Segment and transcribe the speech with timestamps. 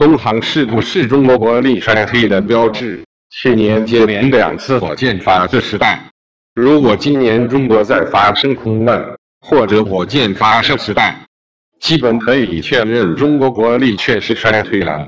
[0.00, 6.00] 东航事故是中国国力衰退的标志去年接连两次火箭发射失败
[6.54, 9.04] 如果今年中国再发生空难
[9.42, 11.26] 或者火箭发射失败
[11.80, 15.06] 基本可以确认中国国力确实衰退了。